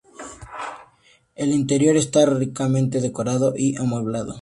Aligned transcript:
El 1.35 1.53
interior 1.53 1.95
está 1.95 2.25
ricamente 2.25 3.01
decorado 3.01 3.53
y 3.55 3.75
amueblado. 3.77 4.33